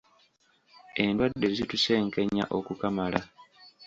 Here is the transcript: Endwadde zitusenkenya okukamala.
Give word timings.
Endwadde 1.03 1.47
zitusenkenya 1.57 2.43
okukamala. 2.57 3.21